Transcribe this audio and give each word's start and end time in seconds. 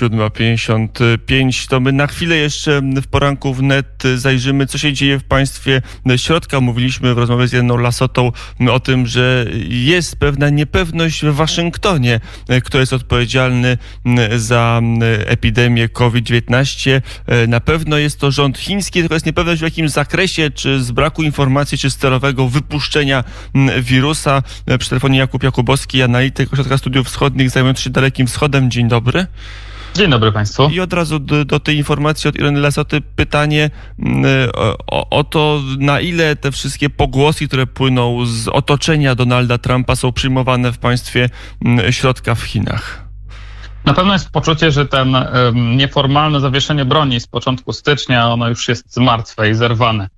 7.55. 0.00 1.68
To 1.68 1.80
my 1.80 1.92
na 1.92 2.06
chwilę 2.06 2.36
jeszcze 2.36 2.80
w 3.02 3.06
poranku 3.06 3.54
wnet 3.54 4.02
zajrzymy, 4.16 4.66
co 4.66 4.78
się 4.78 4.92
dzieje 4.92 5.18
w 5.18 5.24
państwie 5.24 5.82
środka. 6.16 6.60
Mówiliśmy 6.60 7.14
w 7.14 7.18
rozmowie 7.18 7.48
z 7.48 7.52
jedną 7.52 7.76
Lasotą 7.76 8.32
o 8.70 8.80
tym, 8.80 9.06
że 9.06 9.46
jest 9.68 10.16
pewna 10.16 10.50
niepewność 10.50 11.24
w 11.24 11.34
Waszyngtonie, 11.34 12.20
kto 12.64 12.80
jest 12.80 12.92
odpowiedzialny 12.92 13.78
za 14.36 14.80
epidemię 15.26 15.88
COVID-19. 15.88 17.00
Na 17.48 17.60
pewno 17.60 17.98
jest 17.98 18.20
to 18.20 18.30
rząd 18.30 18.58
chiński, 18.58 19.00
tylko 19.00 19.14
jest 19.14 19.26
niepewność 19.26 19.60
w 19.60 19.64
jakim 19.64 19.88
zakresie, 19.88 20.50
czy 20.50 20.82
z 20.82 20.90
braku 20.90 21.22
informacji, 21.22 21.78
czy 21.78 21.90
z 21.90 21.96
celowego 21.96 22.48
wypuszczenia 22.48 23.24
wirusa. 23.82 24.42
Przy 24.78 24.88
telefonie 24.88 25.18
Jakub 25.18 25.42
Jakubowski, 25.42 26.02
analityk 26.02 26.52
Ośrodka 26.52 26.78
Studiów 26.78 27.06
Wschodnich 27.06 27.50
zajmujący 27.50 27.82
się 27.82 27.90
Dalekim 27.90 28.26
Wschodem. 28.26 28.70
Dzień 28.70 28.88
dobry. 28.88 29.26
Dzień 29.94 30.10
dobry 30.10 30.32
Państwu. 30.32 30.68
I 30.68 30.80
od 30.80 30.92
razu 30.92 31.18
do, 31.18 31.44
do 31.44 31.60
tej 31.60 31.76
informacji 31.76 32.28
od 32.28 32.36
Ireny 32.36 32.60
Lesoty 32.60 33.00
pytanie 33.00 33.70
mm, 33.98 34.50
o, 34.86 35.10
o, 35.10 35.24
to, 35.24 35.60
na 35.78 36.00
ile 36.00 36.36
te 36.36 36.52
wszystkie 36.52 36.90
pogłoski, 36.90 37.48
które 37.48 37.66
płyną 37.66 38.26
z 38.26 38.48
otoczenia 38.48 39.14
Donalda 39.14 39.58
Trumpa 39.58 39.96
są 39.96 40.12
przyjmowane 40.12 40.72
w 40.72 40.78
państwie 40.78 41.28
mm, 41.64 41.92
środka 41.92 42.34
w 42.34 42.42
Chinach. 42.42 43.04
Na 43.84 43.94
pewno 43.94 44.12
jest 44.12 44.30
poczucie, 44.30 44.70
że 44.70 44.86
ten 44.86 45.16
nieformalne 45.54 46.40
zawieszenie 46.40 46.84
broni 46.84 47.20
z 47.20 47.26
początku 47.26 47.72
stycznia, 47.72 48.28
ono 48.28 48.48
już 48.48 48.68
jest 48.68 48.96
martwe 48.96 49.50
i 49.50 49.54
zerwane. 49.54 50.08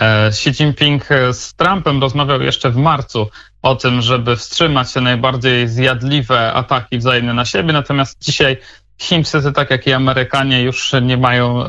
E, 0.00 0.26
Xi 0.26 0.50
Jinping 0.50 1.08
z 1.32 1.54
Trumpem 1.54 2.00
rozmawiał 2.00 2.42
jeszcze 2.42 2.70
w 2.70 2.76
marcu 2.76 3.28
o 3.62 3.76
tym, 3.76 4.02
żeby 4.02 4.36
wstrzymać 4.36 4.92
się 4.92 5.00
najbardziej 5.00 5.68
zjadliwe 5.68 6.52
ataki 6.52 6.98
wzajemne 6.98 7.34
na 7.34 7.44
siebie, 7.44 7.72
natomiast 7.72 8.24
dzisiaj 8.24 8.56
Chińczycy, 8.98 9.52
tak 9.52 9.70
jak 9.70 9.86
i 9.86 9.92
Amerykanie, 9.92 10.62
już 10.62 10.92
nie 11.02 11.16
mają 11.16 11.64
e, 11.64 11.68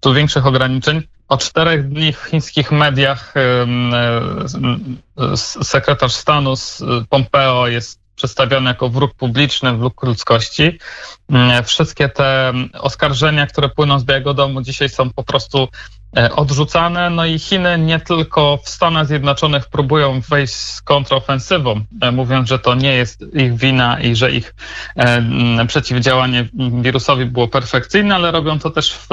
tu 0.00 0.14
większych 0.14 0.46
ograniczeń. 0.46 1.02
O 1.28 1.36
czterech 1.36 1.88
dni 1.88 2.12
w 2.12 2.22
chińskich 2.22 2.72
mediach 2.72 3.34
e, 3.36 3.66
sekretarz 5.64 6.12
stanu 6.12 6.54
Pompeo 7.08 7.68
jest 7.68 8.00
przedstawiony 8.16 8.70
jako 8.70 8.88
wróg 8.88 9.14
publiczny, 9.14 9.76
wróg 9.76 10.02
ludzkości. 10.02 10.78
Wszystkie 11.64 12.08
te 12.08 12.52
oskarżenia, 12.72 13.46
które 13.46 13.68
płyną 13.68 13.98
z 13.98 14.04
Białego 14.04 14.34
Domu 14.34 14.62
dzisiaj 14.62 14.88
są 14.88 15.10
po 15.10 15.24
prostu 15.24 15.68
E, 15.68 16.01
odrzucane. 16.36 17.10
No 17.10 17.26
i 17.26 17.38
Chiny 17.38 17.78
nie 17.78 18.00
tylko 18.00 18.58
w 18.64 18.68
Stanach 18.68 19.06
Zjednoczonych 19.06 19.66
próbują 19.66 20.20
wejść 20.20 20.54
z 20.54 20.82
kontrofensywą, 20.82 21.80
e, 22.00 22.12
mówiąc, 22.12 22.48
że 22.48 22.58
to 22.58 22.74
nie 22.74 22.94
jest 22.94 23.24
ich 23.34 23.56
wina 23.56 24.00
i 24.00 24.16
że 24.16 24.30
ich 24.30 24.54
e, 24.96 25.66
przeciwdziałanie 25.66 26.48
wirusowi 26.82 27.26
było 27.26 27.48
perfekcyjne, 27.48 28.14
ale 28.14 28.30
robią 28.30 28.58
to 28.58 28.70
też 28.70 28.94
w 28.94 29.08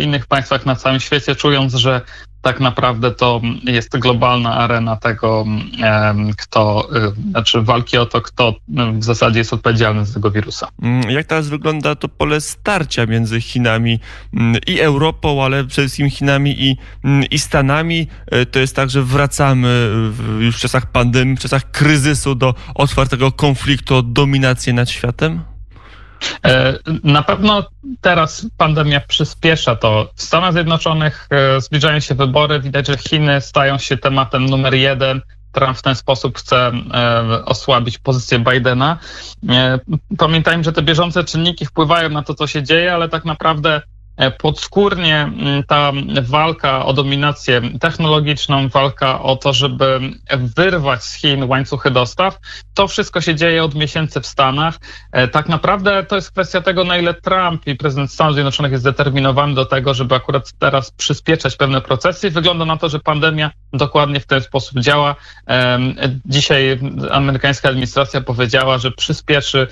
innych 0.00 0.26
państwach 0.26 0.66
na 0.66 0.76
całym 0.76 1.00
świecie, 1.00 1.36
czując, 1.36 1.74
że 1.74 2.00
tak 2.42 2.60
naprawdę 2.60 3.10
to 3.10 3.40
jest 3.64 3.98
globalna 3.98 4.54
arena 4.54 4.96
tego, 4.96 5.44
kto, 6.38 6.88
znaczy 7.30 7.62
walki 7.62 7.98
o 7.98 8.06
to, 8.06 8.20
kto 8.20 8.54
w 8.92 9.04
zasadzie 9.04 9.38
jest 9.38 9.52
odpowiedzialny 9.52 10.06
za 10.06 10.14
tego 10.14 10.30
wirusa. 10.30 10.68
Mm, 10.82 11.10
jak 11.10 11.26
teraz 11.26 11.48
wygląda 11.48 11.94
to 11.94 12.08
pole 12.08 12.40
starcia 12.40 13.06
między 13.06 13.40
Chinami 13.40 14.00
mm, 14.34 14.60
i 14.66 14.80
Europą, 14.80 15.44
ale 15.44 15.64
przede 15.64 15.88
wszystkim 15.88 16.10
Chinami 16.10 16.64
i, 16.64 16.76
mm, 17.04 17.24
i 17.30 17.38
Stanami? 17.38 18.06
E, 18.26 18.46
to 18.46 18.58
jest 18.58 18.76
tak, 18.76 18.90
że 18.90 19.02
wracamy 19.02 19.90
już 20.40 20.56
w 20.56 20.60
czasach 20.60 20.86
pandemii, 20.86 21.36
w 21.36 21.40
czasach 21.40 21.70
kryzysu 21.70 22.34
do 22.34 22.54
otwartego 22.74 23.32
konfliktu 23.32 23.96
o 23.96 24.02
dominację 24.02 24.72
nad 24.72 24.90
światem? 24.90 25.51
E, 26.44 26.78
na 27.04 27.22
pewno 27.22 27.64
teraz 28.00 28.46
pandemia 28.56 29.00
przyspiesza 29.00 29.76
to. 29.76 30.10
W 30.14 30.22
Stanach 30.22 30.52
Zjednoczonych 30.52 31.28
e, 31.30 31.60
zbliżają 31.60 32.00
się 32.00 32.14
wybory, 32.14 32.60
widać, 32.60 32.86
że 32.86 32.96
Chiny 32.96 33.40
stają 33.40 33.78
się 33.78 33.96
tematem 33.96 34.46
numer 34.46 34.74
jeden. 34.74 35.20
Trump 35.52 35.78
w 35.78 35.82
ten 35.82 35.94
sposób 35.94 36.38
chce 36.38 36.72
e, 36.94 37.44
osłabić 37.44 37.98
pozycję 37.98 38.38
Bidena. 38.38 38.98
Pamiętajmy, 40.18 40.64
że 40.64 40.72
te 40.72 40.82
bieżące 40.82 41.24
czynniki 41.24 41.66
wpływają 41.66 42.08
na 42.08 42.22
to, 42.22 42.34
co 42.34 42.46
się 42.46 42.62
dzieje, 42.62 42.94
ale 42.94 43.08
tak 43.08 43.24
naprawdę 43.24 43.82
podskórnie 44.38 45.20
mm, 45.20 45.62
ta 45.62 45.92
walka 46.22 46.86
o 46.86 46.92
dominację 46.92 47.62
technologiczną, 47.80 48.68
walka 48.68 49.22
o 49.22 49.36
to, 49.36 49.52
żeby 49.52 50.00
wyrwać 50.56 51.04
z 51.04 51.14
Chin 51.14 51.44
łańcuchy 51.44 51.90
dostaw, 51.90 52.38
to 52.74 52.88
wszystko 52.88 53.20
się 53.20 53.34
dzieje 53.34 53.64
od 53.64 53.74
miesięcy 53.74 54.20
w 54.20 54.26
Stanach. 54.26 54.78
E, 55.12 55.28
tak 55.28 55.48
naprawdę 55.48 56.04
to 56.04 56.16
jest 56.16 56.30
kwestia 56.30 56.60
tego, 56.60 56.84
na 56.84 56.96
ile 56.96 57.14
Trump 57.14 57.66
i 57.66 57.76
prezydent 57.76 58.12
Stanów 58.12 58.34
Zjednoczonych 58.34 58.72
jest 58.72 58.82
zdeterminowany 58.82 59.54
do 59.54 59.64
tego, 59.64 59.94
żeby 59.94 60.14
akurat 60.14 60.52
teraz 60.58 60.90
przyspieszać 60.90 61.56
pewne 61.56 61.80
procesy. 61.80 62.30
Wygląda 62.30 62.64
na 62.64 62.76
to, 62.76 62.88
że 62.88 63.00
pandemia 63.00 63.50
dokładnie 63.72 64.20
w 64.20 64.26
ten 64.26 64.40
sposób 64.40 64.78
działa. 64.80 65.16
Dzisiaj 66.26 66.78
amerykańska 67.10 67.68
administracja 67.68 68.20
powiedziała, 68.20 68.78
że 68.78 68.90
przyspieszy 68.90 69.66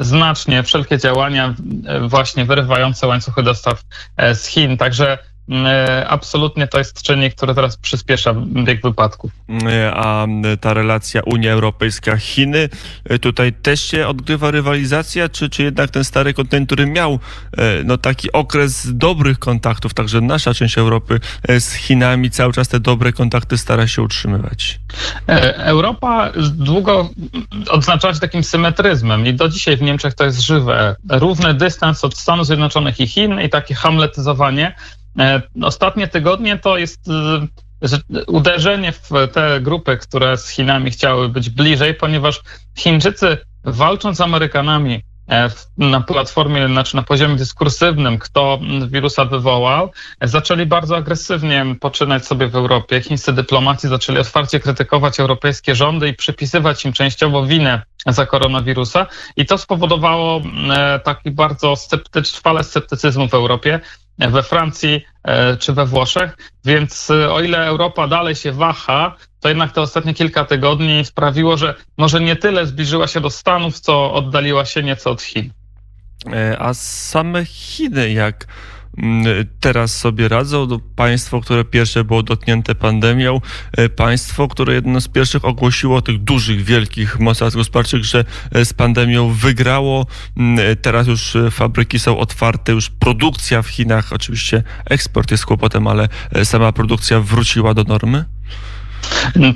znacznie 0.00 0.62
wszelkie 0.62 0.98
działania 0.98 1.54
właśnie 2.08 2.44
wyrywające 2.44 3.06
łańcuchy 3.06 3.21
dostaw 3.42 3.82
e, 4.16 4.34
z 4.34 4.46
Chin. 4.46 4.76
Także 4.76 5.18
absolutnie 6.08 6.68
to 6.68 6.78
jest 6.78 7.02
czynnik, 7.02 7.34
który 7.34 7.54
teraz 7.54 7.76
przyspiesza 7.76 8.34
bieg 8.64 8.82
wypadków. 8.82 9.32
E, 9.66 9.94
a 9.94 10.26
ta 10.60 10.74
relacja 10.74 11.22
Unia 11.26 11.52
Europejska-Chiny, 11.52 12.68
e, 13.04 13.18
tutaj 13.18 13.52
też 13.52 13.80
się 13.82 14.08
odgrywa 14.08 14.50
rywalizacja, 14.50 15.28
czy, 15.28 15.50
czy 15.50 15.62
jednak 15.62 15.90
ten 15.90 16.04
stary 16.04 16.34
kontynent, 16.34 16.68
który 16.68 16.86
miał 16.86 17.18
no, 17.84 17.98
taki 17.98 18.32
okres 18.32 18.96
dobrych 18.96 19.38
kontaktów, 19.38 19.94
także 19.94 20.20
nasza 20.20 20.54
część 20.54 20.78
Europy 20.78 21.20
z 21.58 21.72
Chinami 21.72 22.30
cały 22.30 22.52
czas 22.52 22.68
te 22.68 22.80
dobre 22.80 23.12
kontakty 23.12 23.58
stara 23.58 23.86
się 23.86 24.02
utrzymywać? 24.02 24.80
Europa 25.56 26.32
długo 26.52 27.10
odznaczała 27.70 28.14
się 28.14 28.20
takim 28.20 28.44
symetryzmem 28.44 29.26
i 29.26 29.34
do 29.34 29.48
dzisiaj 29.48 29.76
w 29.76 29.82
Niemczech 29.82 30.14
to 30.14 30.24
jest 30.24 30.40
żywe. 30.40 30.96
Równy 31.10 31.54
dystans 31.54 32.04
od 32.04 32.18
Stanów 32.18 32.46
Zjednoczonych 32.46 33.00
i 33.00 33.06
Chin 33.06 33.40
i 33.40 33.48
takie 33.48 33.74
hamletyzowanie 33.74 34.42
E, 34.52 34.74
ostatnie 35.62 36.08
tygodnie 36.08 36.58
to 36.58 36.76
jest 36.76 37.08
e, 37.08 37.46
uderzenie 38.26 38.92
w 38.92 39.10
te 39.32 39.60
grupy, 39.60 39.96
które 39.96 40.36
z 40.36 40.48
Chinami 40.48 40.90
chciały 40.90 41.28
być 41.28 41.50
bliżej, 41.50 41.94
ponieważ 41.94 42.40
Chińczycy 42.78 43.38
walcząc 43.64 44.16
z 44.16 44.20
Amerykanami 44.20 45.02
e, 45.30 45.50
na 45.78 46.00
platformie, 46.00 46.66
znaczy 46.68 46.96
na 46.96 47.02
poziomie 47.02 47.36
dyskursywnym, 47.36 48.18
kto 48.18 48.60
wirusa 48.88 49.24
wywołał, 49.24 49.90
zaczęli 50.22 50.66
bardzo 50.66 50.96
agresywnie 50.96 51.66
poczynać 51.80 52.26
sobie 52.26 52.48
w 52.48 52.56
Europie. 52.56 53.00
Chińscy 53.00 53.32
dyplomaci 53.32 53.88
zaczęli 53.88 54.18
otwarcie 54.18 54.60
krytykować 54.60 55.20
europejskie 55.20 55.74
rządy 55.74 56.08
i 56.08 56.14
przypisywać 56.14 56.84
im 56.84 56.92
częściowo 56.92 57.46
winę 57.46 57.82
za 58.06 58.26
koronawirusa 58.26 59.06
i 59.36 59.46
to 59.46 59.58
spowodowało 59.58 60.40
taki 61.04 61.30
bardzo 61.30 61.76
sceptyczny, 61.76 62.40
falę 62.40 62.64
sceptycyzmu 62.64 63.28
w 63.28 63.34
Europie 63.34 63.80
we 64.18 64.42
Francji 64.42 65.04
e, 65.24 65.56
czy 65.56 65.72
we 65.72 65.86
Włoszech. 65.86 66.36
Więc 66.64 67.10
e, 67.10 67.32
o 67.32 67.40
ile 67.40 67.66
Europa 67.66 68.08
dalej 68.08 68.34
się 68.34 68.52
waha, 68.52 69.16
to 69.40 69.48
jednak 69.48 69.72
te 69.72 69.80
ostatnie 69.80 70.14
kilka 70.14 70.44
tygodni 70.44 71.04
sprawiło, 71.04 71.56
że 71.56 71.74
może 71.98 72.20
nie 72.20 72.36
tyle 72.36 72.66
zbliżyła 72.66 73.06
się 73.06 73.20
do 73.20 73.30
Stanów, 73.30 73.80
co 73.80 74.12
oddaliła 74.12 74.64
się 74.64 74.82
nieco 74.82 75.10
od 75.10 75.22
Chin. 75.22 75.52
E, 76.32 76.58
a 76.58 76.74
same 76.74 77.44
Chiny, 77.44 78.12
jak 78.12 78.46
teraz 79.60 79.96
sobie 79.96 80.28
radzą. 80.28 80.80
Państwo, 80.96 81.40
które 81.40 81.64
pierwsze 81.64 82.04
było 82.04 82.22
dotknięte 82.22 82.74
pandemią, 82.74 83.40
e, 83.72 83.88
państwo, 83.88 84.48
które 84.48 84.74
jedno 84.74 85.00
z 85.00 85.08
pierwszych 85.08 85.44
ogłosiło 85.44 86.02
tych 86.02 86.18
dużych, 86.18 86.64
wielkich 86.64 87.20
mocach 87.20 87.52
gospodarczych, 87.52 88.04
że 88.04 88.24
e, 88.52 88.64
z 88.64 88.72
pandemią 88.72 89.30
wygrało. 89.30 90.06
Mm, 90.36 90.70
e, 90.70 90.76
teraz 90.76 91.06
już 91.06 91.36
fabryki 91.50 91.98
są 91.98 92.18
otwarte, 92.18 92.72
już 92.72 92.90
produkcja 92.90 93.62
w 93.62 93.68
Chinach, 93.68 94.12
oczywiście 94.12 94.62
eksport 94.84 95.30
jest 95.30 95.46
kłopotem, 95.46 95.86
ale 95.86 96.08
sama 96.44 96.72
produkcja 96.72 97.20
wróciła 97.20 97.74
do 97.74 97.84
normy? 97.84 98.24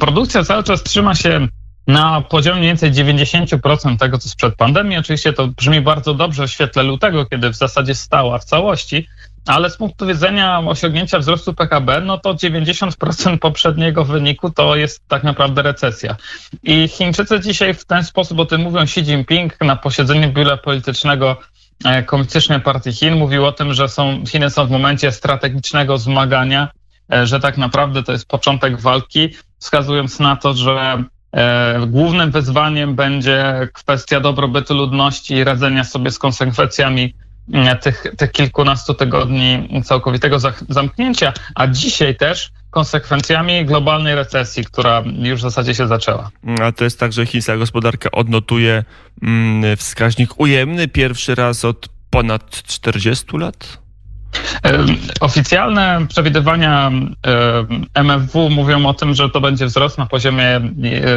Produkcja 0.00 0.44
cały 0.44 0.64
czas 0.64 0.82
trzyma 0.82 1.14
się 1.14 1.48
na 1.86 2.20
poziomie 2.20 2.56
mniej 2.56 2.68
więcej 2.68 2.92
90% 2.92 3.98
tego, 3.98 4.18
co 4.18 4.28
sprzed 4.28 4.54
pandemii. 4.56 4.98
Oczywiście 4.98 5.32
to 5.32 5.46
brzmi 5.46 5.80
bardzo 5.80 6.14
dobrze 6.14 6.46
w 6.46 6.50
świetle 6.50 6.82
lutego, 6.82 7.26
kiedy 7.26 7.50
w 7.50 7.56
zasadzie 7.56 7.94
stała 7.94 8.38
w 8.38 8.44
całości, 8.44 9.08
ale 9.46 9.70
z 9.70 9.76
punktu 9.76 10.06
widzenia 10.06 10.58
osiągnięcia 10.58 11.18
wzrostu 11.18 11.54
PKB, 11.54 12.00
no 12.00 12.18
to 12.18 12.34
90% 12.34 13.38
poprzedniego 13.38 14.04
wyniku 14.04 14.50
to 14.50 14.76
jest 14.76 15.08
tak 15.08 15.24
naprawdę 15.24 15.62
recesja. 15.62 16.16
I 16.62 16.88
Chińczycy 16.88 17.40
dzisiaj 17.40 17.74
w 17.74 17.84
ten 17.84 18.04
sposób 18.04 18.38
o 18.38 18.46
tym 18.46 18.60
mówią. 18.60 18.80
Xi 18.80 19.00
Jinping 19.00 19.60
na 19.60 19.76
posiedzeniu 19.76 20.32
biura 20.32 20.56
politycznego 20.56 21.36
e, 21.84 22.02
Komunistycznej 22.02 22.60
Partii 22.60 22.92
Chin 22.92 23.16
mówił 23.16 23.46
o 23.46 23.52
tym, 23.52 23.74
że 23.74 23.88
są, 23.88 24.24
Chiny 24.26 24.50
są 24.50 24.66
w 24.66 24.70
momencie 24.70 25.12
strategicznego 25.12 25.98
zmagania, 25.98 26.68
e, 27.12 27.26
że 27.26 27.40
tak 27.40 27.58
naprawdę 27.58 28.02
to 28.02 28.12
jest 28.12 28.28
początek 28.28 28.80
walki, 28.80 29.34
wskazując 29.58 30.18
na 30.18 30.36
to, 30.36 30.54
że 30.54 31.04
Głównym 31.86 32.30
wyzwaniem 32.30 32.94
będzie 32.94 33.68
kwestia 33.72 34.20
dobrobytu 34.20 34.74
ludności 34.74 35.34
i 35.34 35.44
radzenia 35.44 35.84
sobie 35.84 36.10
z 36.10 36.18
konsekwencjami 36.18 37.14
tych, 37.80 38.06
tych 38.18 38.32
kilkunastu 38.32 38.94
tygodni 38.94 39.68
całkowitego 39.84 40.38
zamknięcia, 40.68 41.32
a 41.54 41.66
dzisiaj 41.66 42.16
też 42.16 42.52
konsekwencjami 42.70 43.64
globalnej 43.64 44.14
recesji, 44.14 44.64
która 44.64 45.02
już 45.18 45.38
w 45.40 45.42
zasadzie 45.42 45.74
się 45.74 45.86
zaczęła. 45.86 46.30
A 46.62 46.72
to 46.72 46.84
jest 46.84 47.00
tak, 47.00 47.12
że 47.12 47.26
chińska 47.26 47.56
gospodarka 47.56 48.10
odnotuje 48.10 48.84
mm, 49.22 49.76
wskaźnik 49.76 50.40
ujemny 50.40 50.88
pierwszy 50.88 51.34
raz 51.34 51.64
od 51.64 51.88
ponad 52.10 52.62
40 52.62 53.36
lat? 53.36 53.85
Oficjalne 55.20 56.06
przewidywania 56.08 56.90
MFW 57.94 58.50
mówią 58.50 58.86
o 58.86 58.94
tym, 58.94 59.14
że 59.14 59.30
to 59.30 59.40
będzie 59.40 59.66
wzrost 59.66 59.98
na 59.98 60.06
poziomie 60.06 60.60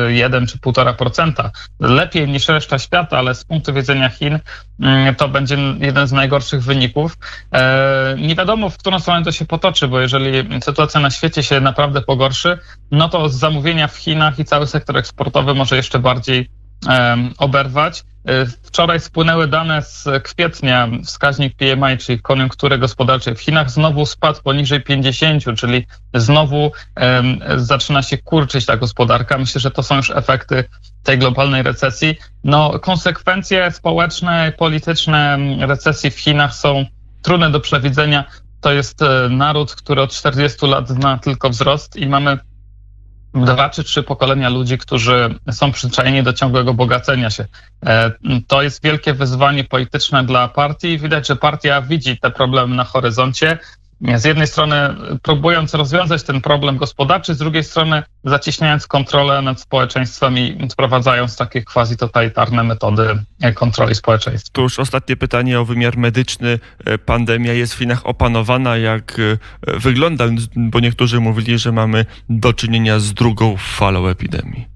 1 0.08 0.48
czy 0.48 0.58
1,5%. 0.58 1.50
Lepiej 1.80 2.28
niż 2.28 2.48
reszta 2.48 2.80
świata, 2.80 3.18
ale 3.18 3.36
z 3.36 3.44
punktu 3.44 3.74
widzenia 3.74 4.10
Chin 4.10 4.40
mm, 4.80 5.16
to 5.16 5.28
będzie 5.28 5.58
jeden 5.80 6.08
z 6.08 6.12
najgorszych 6.12 6.64
wyników. 6.64 7.18
E, 7.54 8.16
nie 8.18 8.36
wiadomo, 8.36 8.70
w 8.70 8.78
którą 8.78 9.00
stronę 9.00 9.26
to 9.26 9.32
się 9.32 9.46
potoczy, 9.46 9.88
bo 9.88 10.00
jeżeli 10.00 10.62
sytuacja 10.64 11.00
na 11.00 11.12
świecie 11.12 11.44
się 11.44 11.62
naprawdę 11.62 12.02
pogorszy, 12.02 12.58
no 12.92 13.10
to 13.10 13.30
zamówienia 13.30 13.88
w 13.88 13.98
Chinach 13.98 14.40
i 14.40 14.46
cały 14.46 14.68
sektor 14.68 14.98
eksportowy 14.98 15.54
może 15.54 15.76
jeszcze 15.76 16.00
bardziej 16.00 16.50
oberwać. 17.38 18.04
E, 18.26 18.46
wczoraj 18.46 19.00
spłynęły 19.00 19.48
dane 19.48 19.82
z 19.82 20.08
kwietnia, 20.24 20.88
wskaźnik 21.06 21.56
PMI, 21.56 21.98
czyli 21.98 22.22
koniunktury 22.22 22.78
gospodarczej 22.78 23.36
w 23.36 23.42
Chinach, 23.42 23.72
znowu 23.72 24.06
spadł 24.06 24.42
poniżej 24.42 24.82
50, 24.82 25.44
czyli 25.58 25.86
znowu 26.14 26.72
um, 27.02 27.40
zaczyna 27.56 28.02
się 28.02 28.18
kurczyć 28.18 28.66
ta 28.66 28.78
gospodarka. 28.78 29.38
Myślę, 29.38 29.62
że 29.62 29.72
to 29.72 29.84
są 29.84 29.96
już 29.96 30.12
efekty 30.12 30.64
tej 31.04 31.18
globalnej 31.18 31.64
recesji. 31.64 32.16
No, 32.44 32.80
konsekwencje 32.80 33.72
społeczne, 33.72 34.54
polityczne 34.58 35.38
recesji 35.60 36.12
w 36.12 36.20
Chinach 36.20 36.56
są 36.56 36.86
trudne 37.22 37.52
do 37.52 37.60
przewidzenia. 37.60 38.26
To 38.62 38.72
jest 38.72 39.02
e, 39.02 39.30
naród, 39.30 39.76
który 39.76 40.02
od 40.02 40.14
40 40.14 40.66
lat 40.66 40.90
zna 40.90 41.18
tylko 41.18 41.50
wzrost 41.50 41.96
i 41.96 42.08
mamy 42.08 42.38
dwa 43.34 43.70
czy 43.70 43.84
trzy 43.84 44.04
pokolenia 44.04 44.50
ludzi, 44.50 44.78
którzy 44.78 45.36
są 45.52 45.72
przyzwyczajeni 45.72 46.24
do 46.24 46.34
ciągłego 46.34 46.74
bogacenia 46.74 47.30
się. 47.30 47.46
E, 47.86 48.12
to 48.48 48.62
jest 48.62 48.84
wielkie 48.84 49.14
wyzwanie 49.14 49.64
polityczne 49.64 50.24
dla 50.24 50.48
partii. 50.48 50.98
Widać, 51.00 51.28
że 51.28 51.36
partia 51.36 51.82
widzi 51.82 52.18
te 52.18 52.32
problemy 52.32 52.76
na 52.76 52.84
horyzoncie 52.84 53.58
z 54.16 54.26
jednej 54.26 54.48
strony 54.48 54.76
próbując 55.22 55.74
rozwiązać 55.74 56.24
ten 56.24 56.42
problem 56.42 56.78
gospodarczy, 56.78 57.34
z 57.34 57.38
drugiej 57.38 57.64
strony 57.64 58.04
zacieśniając 58.24 58.88
kontrolę 58.88 59.42
nad 59.42 59.62
społeczeństwem 59.62 60.38
i 60.38 60.68
wprowadzając 60.72 61.38
takie 61.38 61.62
quasi-totalitarne 61.62 62.64
metody 62.64 63.24
kontroli 63.56 63.96
społeczeństwa. 63.96 64.50
Tu 64.54 64.62
już 64.62 64.80
ostatnie 64.80 65.16
pytanie 65.16 65.60
o 65.60 65.66
wymiar 65.66 65.98
medyczny. 65.98 66.60
Pandemia 67.06 67.54
jest 67.54 67.74
w 67.74 67.78
Chinach 67.78 68.06
opanowana. 68.06 68.78
Jak 68.78 69.18
e, 69.20 69.80
wygląda? 69.80 70.26
Bo 70.56 70.80
niektórzy 70.80 71.20
mówili, 71.20 71.60
że 71.60 71.72
mamy 71.72 72.06
do 72.30 72.54
czynienia 72.54 73.00
z 73.00 73.14
drugą 73.14 73.58
falą 73.58 74.08
epidemii. 74.08 74.68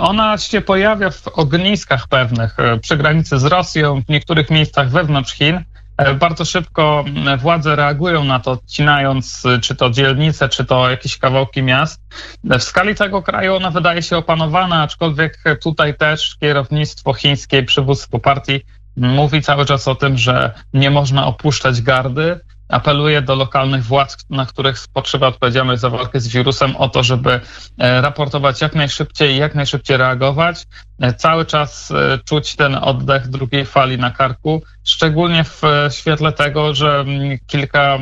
Ona 0.00 0.38
się 0.38 0.60
pojawia 0.60 1.10
w 1.10 1.28
ogniskach 1.28 2.08
pewnych 2.08 2.58
e, 2.58 2.78
przy 2.78 2.96
granicy 2.96 3.38
z 3.38 3.44
Rosją, 3.44 4.02
w 4.02 4.08
niektórych 4.08 4.50
miejscach 4.50 4.90
wewnątrz 4.90 5.32
Chin. 5.32 5.64
E, 5.98 6.14
bardzo 6.14 6.44
szybko 6.44 7.04
władze 7.38 7.76
reagują 7.76 8.24
na 8.24 8.40
to, 8.40 8.50
odcinając 8.50 9.46
e, 9.46 9.58
czy 9.58 9.74
to 9.74 9.90
dzielnice, 9.90 10.48
czy 10.48 10.64
to 10.64 10.90
jakieś 10.90 11.18
kawałki 11.18 11.62
miast. 11.62 12.00
W 12.44 12.62
skali 12.62 12.94
tego 12.94 13.22
kraju 13.22 13.54
ona 13.54 13.70
wydaje 13.70 14.02
się 14.02 14.16
opanowana, 14.16 14.82
aczkolwiek 14.82 15.38
tutaj 15.62 15.94
też 15.96 16.36
kierownictwo 16.40 17.14
chińskie, 17.14 17.62
przywództwo 17.62 18.18
partii 18.18 18.60
mówi 18.96 19.42
cały 19.42 19.64
czas 19.64 19.88
o 19.88 19.94
tym, 19.94 20.18
że 20.18 20.52
nie 20.74 20.90
można 20.90 21.26
opuszczać 21.26 21.82
gardy 21.82 22.40
apeluje 22.68 23.22
do 23.22 23.34
lokalnych 23.34 23.84
władz, 23.84 24.16
na 24.30 24.46
których 24.46 24.78
spoczywa 24.78 25.26
odpowiedzialność 25.26 25.80
za 25.80 25.90
walkę 25.90 26.20
z 26.20 26.28
wirusem, 26.28 26.76
o 26.76 26.88
to, 26.88 27.02
żeby 27.02 27.40
e, 27.78 28.00
raportować 28.00 28.60
jak 28.60 28.74
najszybciej 28.74 29.34
i 29.34 29.36
jak 29.36 29.54
najszybciej 29.54 29.96
reagować. 29.96 30.66
E, 31.00 31.14
cały 31.14 31.44
czas 31.44 31.90
e, 31.90 32.18
czuć 32.24 32.56
ten 32.56 32.74
oddech 32.74 33.28
drugiej 33.28 33.66
fali 33.66 33.98
na 33.98 34.10
karku, 34.10 34.62
szczególnie 34.84 35.44
w 35.44 35.62
świetle 35.90 36.32
tego, 36.32 36.74
że 36.74 37.00
mm, 37.00 37.38
kilka 37.46 37.98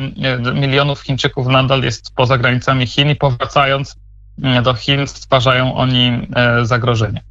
milionów 0.53 1.01
Chińczyków 1.01 1.47
nadal 1.47 1.83
jest 1.83 2.15
poza 2.15 2.37
granicami 2.37 2.87
Chin 2.87 3.09
i 3.09 3.15
powracając 3.15 3.95
mm, 4.43 4.63
do 4.63 4.73
Chin 4.73 5.07
stwarzają 5.07 5.75
oni 5.75 6.27
zagrożenie. 6.63 7.21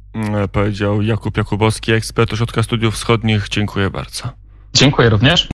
Powiedział 0.51 1.01
Jakub 1.01 1.37
Jakubowski, 1.37 1.91
ekspert 1.91 2.33
Ośrodka 2.33 2.63
Studiów 2.63 2.95
Wschodnich. 2.95 3.49
Dziękuję 3.49 3.89
bardzo. 3.89 4.29
Dziękuję 4.73 5.09
również. 5.09 5.45